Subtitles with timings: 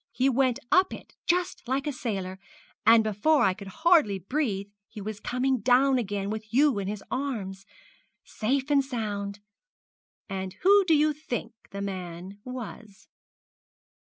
[0.13, 2.39] He went up it just like a sailor,
[2.87, 7.03] and before I could hardly breathe he was coming down again with you in his
[7.11, 7.67] arms,
[8.23, 9.41] safe and sound.
[10.27, 13.09] And who do you think the man was?'